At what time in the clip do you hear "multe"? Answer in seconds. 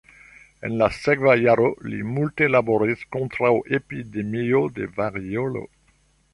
2.15-2.49